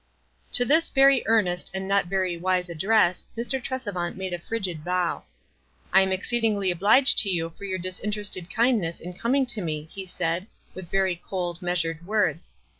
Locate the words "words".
12.07-12.55